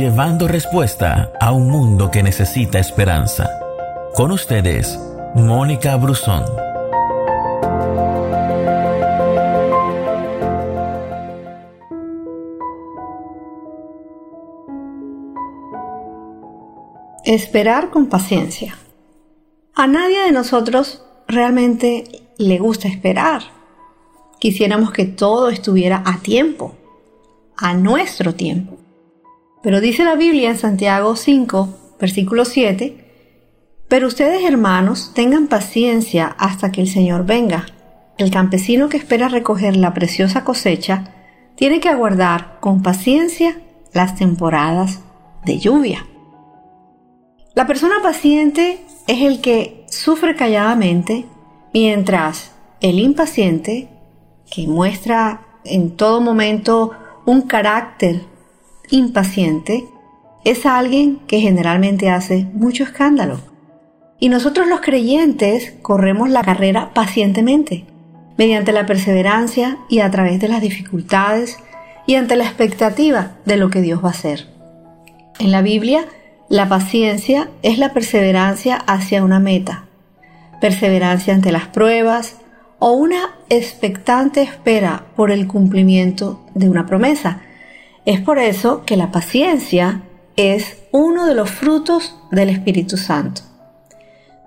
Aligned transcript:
llevando 0.00 0.48
respuesta 0.48 1.30
a 1.38 1.52
un 1.52 1.68
mundo 1.68 2.10
que 2.10 2.22
necesita 2.22 2.78
esperanza. 2.78 3.50
Con 4.14 4.32
ustedes, 4.32 4.98
Mónica 5.34 5.94
Brusón. 5.96 6.42
Esperar 17.22 17.90
con 17.90 18.06
paciencia. 18.06 18.78
A 19.74 19.86
nadie 19.86 20.22
de 20.22 20.32
nosotros 20.32 21.04
realmente 21.28 22.04
le 22.38 22.58
gusta 22.58 22.88
esperar. 22.88 23.42
Quisiéramos 24.38 24.92
que 24.92 25.04
todo 25.04 25.50
estuviera 25.50 26.02
a 26.06 26.20
tiempo, 26.20 26.74
a 27.58 27.74
nuestro 27.74 28.34
tiempo. 28.34 28.78
Pero 29.62 29.80
dice 29.80 30.04
la 30.04 30.14
Biblia 30.14 30.50
en 30.50 30.58
Santiago 30.58 31.16
5, 31.16 31.96
versículo 32.00 32.44
7, 32.44 33.10
pero 33.88 34.06
ustedes 34.06 34.44
hermanos 34.44 35.12
tengan 35.14 35.48
paciencia 35.48 36.34
hasta 36.38 36.72
que 36.72 36.80
el 36.80 36.88
Señor 36.88 37.26
venga. 37.26 37.66
El 38.16 38.30
campesino 38.30 38.88
que 38.88 38.96
espera 38.96 39.28
recoger 39.28 39.76
la 39.76 39.92
preciosa 39.92 40.44
cosecha 40.44 41.12
tiene 41.56 41.80
que 41.80 41.88
aguardar 41.88 42.58
con 42.60 42.82
paciencia 42.82 43.60
las 43.92 44.16
temporadas 44.16 45.00
de 45.44 45.58
lluvia. 45.58 46.06
La 47.54 47.66
persona 47.66 47.96
paciente 48.02 48.84
es 49.06 49.22
el 49.22 49.40
que 49.40 49.84
sufre 49.88 50.36
calladamente, 50.36 51.26
mientras 51.74 52.52
el 52.80 52.98
impaciente, 52.98 53.88
que 54.50 54.66
muestra 54.66 55.42
en 55.64 55.96
todo 55.96 56.20
momento 56.20 56.92
un 57.26 57.42
carácter 57.42 58.22
impaciente, 58.90 59.86
es 60.44 60.66
alguien 60.66 61.20
que 61.26 61.40
generalmente 61.40 62.10
hace 62.10 62.46
mucho 62.52 62.84
escándalo. 62.84 63.40
Y 64.18 64.28
nosotros 64.28 64.68
los 64.68 64.80
creyentes 64.80 65.74
corremos 65.82 66.30
la 66.30 66.42
carrera 66.42 66.92
pacientemente, 66.94 67.84
mediante 68.36 68.72
la 68.72 68.86
perseverancia 68.86 69.78
y 69.88 70.00
a 70.00 70.10
través 70.10 70.40
de 70.40 70.48
las 70.48 70.62
dificultades 70.62 71.58
y 72.06 72.14
ante 72.14 72.36
la 72.36 72.44
expectativa 72.44 73.36
de 73.44 73.56
lo 73.56 73.70
que 73.70 73.82
Dios 73.82 74.02
va 74.02 74.08
a 74.08 74.12
hacer. 74.12 74.48
En 75.38 75.52
la 75.52 75.62
Biblia, 75.62 76.06
la 76.48 76.68
paciencia 76.68 77.48
es 77.62 77.78
la 77.78 77.92
perseverancia 77.92 78.76
hacia 78.76 79.22
una 79.22 79.38
meta, 79.38 79.84
perseverancia 80.60 81.32
ante 81.32 81.52
las 81.52 81.68
pruebas 81.68 82.36
o 82.78 82.92
una 82.92 83.36
expectante 83.48 84.42
espera 84.42 85.04
por 85.14 85.30
el 85.30 85.46
cumplimiento 85.46 86.44
de 86.54 86.68
una 86.68 86.86
promesa. 86.86 87.42
Es 88.04 88.20
por 88.20 88.38
eso 88.38 88.84
que 88.84 88.96
la 88.96 89.10
paciencia 89.10 90.02
es 90.36 90.78
uno 90.90 91.26
de 91.26 91.34
los 91.34 91.50
frutos 91.50 92.16
del 92.30 92.48
Espíritu 92.48 92.96
Santo. 92.96 93.42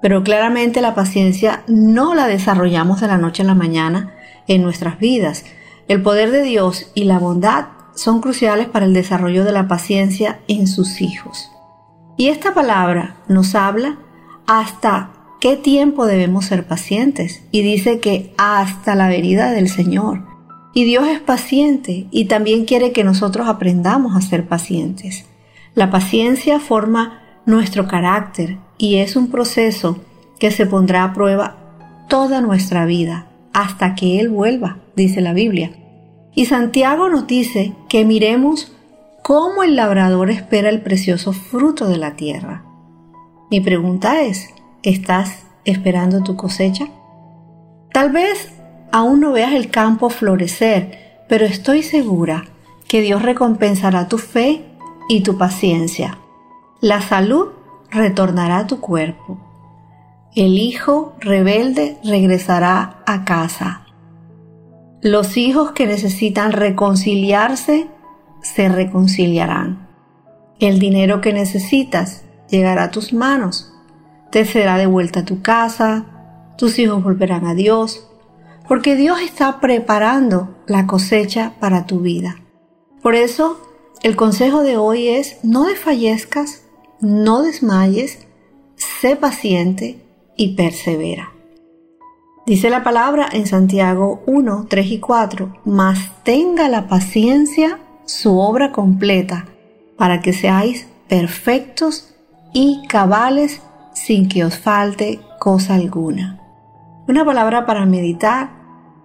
Pero 0.02 0.24
claramente 0.24 0.82
la 0.82 0.96
paciencia 0.96 1.64
no 1.68 2.14
la 2.16 2.28
desarrollamos 2.28 3.00
de 3.00 3.08
la 3.08 3.18
noche 3.18 3.44
a 3.44 3.46
la 3.46 3.56
mañana 3.56 4.14
en 4.48 4.64
nuestras 4.64 5.00
vidas. 5.00 5.46
El 5.88 6.02
poder 6.02 6.32
de 6.32 6.44
Dios 6.44 6.92
y 6.94 7.04
la 7.04 7.20
bondad 7.20 7.68
son 7.96 8.22
cruciales 8.22 8.68
para 8.68 8.86
el 8.86 8.94
desarrollo 8.94 9.46
de 9.46 9.52
la 9.52 9.68
paciencia 9.68 10.40
en 10.48 10.68
sus 10.68 11.00
hijos. 11.00 11.50
Y 12.18 12.30
esta 12.30 12.54
palabra 12.54 13.18
nos 13.28 13.56
habla 13.56 13.98
hasta 14.48 15.12
qué 15.40 15.56
tiempo 15.58 16.06
debemos 16.06 16.46
ser 16.46 16.66
pacientes. 16.66 17.44
Y 17.52 17.62
dice 17.62 18.00
que 18.00 18.34
hasta 18.38 18.96
la 18.96 19.08
venida 19.08 19.52
del 19.52 19.70
Señor. 19.70 20.33
Y 20.74 20.86
Dios 20.86 21.08
es 21.08 21.20
paciente 21.20 22.08
y 22.10 22.26
también 22.26 22.66
quiere 22.66 22.92
que 22.92 23.04
nosotros 23.04 23.48
aprendamos 23.48 24.16
a 24.16 24.22
ser 24.22 24.48
pacientes. 24.48 25.26
La 25.76 25.92
paciencia 25.92 26.60
forma 26.60 27.22
nuestro 27.46 27.88
carácter 27.88 28.58
y 28.78 28.98
es 28.98 29.16
un 29.16 29.30
proceso 29.30 30.00
que 30.40 30.52
se 30.52 30.66
pondrá 30.66 31.04
a 31.04 31.14
prueba 31.14 31.58
toda 32.10 32.42
nuestra 32.42 32.86
vida 32.86 33.28
hasta 33.54 33.96
que 33.96 34.20
Él 34.20 34.30
vuelva, 34.30 34.80
dice 34.96 35.22
la 35.22 35.34
Biblia. 35.34 35.72
Y 36.34 36.46
Santiago 36.46 37.10
nos 37.10 37.28
dice 37.28 37.74
que 37.88 38.06
miremos 38.06 38.72
cómo 39.22 39.64
el 39.64 39.76
labrador 39.76 40.32
espera 40.32 40.70
el 40.70 40.82
precioso 40.82 41.34
fruto 41.34 41.88
de 41.88 41.98
la 41.98 42.16
tierra. 42.16 42.66
Mi 43.52 43.62
pregunta 43.62 44.22
es, 44.22 44.50
¿estás 44.82 45.46
esperando 45.66 46.24
tu 46.24 46.36
cosecha? 46.36 46.88
Tal 47.92 48.12
vez 48.12 48.52
aún 48.94 49.22
no 49.22 49.32
veas 49.32 49.54
el 49.54 49.72
campo 49.72 50.12
florecer, 50.12 51.24
pero 51.28 51.46
estoy 51.46 51.82
segura 51.82 52.46
que 52.88 53.02
Dios 53.02 53.24
recompensará 53.24 54.08
tu 54.08 54.20
fe 54.20 54.64
y 55.10 55.24
tu 55.24 55.36
paciencia. 55.36 56.20
La 56.80 57.02
salud 57.02 57.48
retornará 57.90 58.60
a 58.60 58.68
tu 58.68 58.80
cuerpo. 58.80 59.40
El 60.36 60.60
hijo 60.60 61.16
rebelde 61.20 61.98
regresará 62.04 63.02
a 63.08 63.26
casa. 63.26 63.88
Los 65.02 65.38
hijos 65.38 65.72
que 65.72 65.88
necesitan 65.88 66.52
reconciliarse 66.52 67.88
se 68.44 68.70
reconciliarán. 68.70 69.90
El 70.60 70.78
dinero 70.78 71.20
que 71.20 71.34
necesitas 71.34 72.26
llegará 72.48 72.84
a 72.84 72.92
tus 72.92 73.12
manos, 73.12 73.74
te 74.30 74.46
será 74.46 74.78
devuelta 74.78 75.22
a 75.22 75.26
tu 75.26 75.42
casa, 75.42 76.06
tus 76.60 76.78
hijos 76.78 77.04
volverán 77.04 77.48
a 77.48 77.56
Dios, 77.56 78.08
porque 78.68 78.96
Dios 78.96 79.22
está 79.22 79.60
preparando 79.60 80.56
la 80.68 80.88
cosecha 80.88 81.54
para 81.60 81.86
tu 81.86 82.00
vida. 82.00 82.38
Por 83.02 83.16
eso, 83.16 83.60
el 84.02 84.16
consejo 84.16 84.62
de 84.62 84.78
hoy 84.78 85.08
es 85.08 85.38
no 85.44 85.66
desfallezcas, 85.66 86.64
no 87.00 87.42
desmayes, 87.42 88.28
sé 88.76 89.16
paciente 89.16 90.02
y 90.38 90.56
persevera. 90.56 91.32
Dice 92.46 92.70
la 92.70 92.84
palabra 92.84 93.28
en 93.32 93.48
Santiago 93.48 94.22
1, 94.26 94.68
3 94.70 94.88
y 94.88 95.00
4, 95.00 95.62
mas 95.66 96.12
tenga 96.24 96.68
la 96.68 96.88
paciencia 96.88 97.80
su 98.06 98.38
obra 98.38 98.74
completa, 98.74 99.46
para 99.98 100.22
que 100.22 100.34
seáis 100.34 100.88
perfectos 101.08 102.14
y 102.52 102.86
cabales 102.88 103.62
sin 103.94 104.28
que 104.28 104.44
os 104.44 104.58
falte 104.58 105.22
cosa 105.40 105.76
alguna. 105.76 106.43
Una 107.06 107.26
palabra 107.26 107.66
para 107.66 107.86
meditar, 107.86 108.52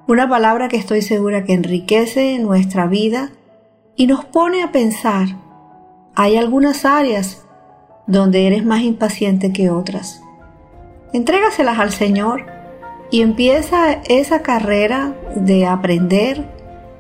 una 0.06 0.28
palabra 0.28 0.68
que 0.68 0.76
estoy 0.76 1.02
segura 1.02 1.42
que 1.42 1.52
enriquece 1.52 2.38
nuestra 2.38 2.86
vida 2.86 3.30
y 3.96 4.06
nos 4.06 4.24
pone 4.24 4.62
a 4.62 4.70
pensar. 4.70 5.26
Hay 6.14 6.36
algunas 6.36 6.84
áreas 6.84 7.44
donde 8.06 8.46
eres 8.46 8.64
más 8.64 8.82
impaciente 8.82 9.52
que 9.52 9.70
otras. 9.70 10.22
Entrégaselas 11.12 11.80
al 11.80 11.90
Señor 11.90 12.46
y 13.10 13.22
empieza 13.22 13.94
esa 14.08 14.42
carrera 14.42 15.14
de 15.34 15.66
aprender 15.66 16.44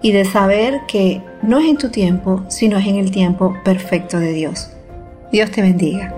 y 0.02 0.10
de 0.10 0.24
saber 0.24 0.80
que 0.88 1.22
no 1.42 1.60
es 1.60 1.66
en 1.66 1.78
tu 1.78 1.90
tiempo, 1.90 2.42
sino 2.48 2.76
es 2.76 2.86
en 2.88 2.96
el 2.96 3.12
tiempo 3.12 3.56
perfecto 3.64 4.18
de 4.18 4.32
Dios. 4.32 4.72
Dios 5.30 5.52
te 5.52 5.62
bendiga. 5.62 6.17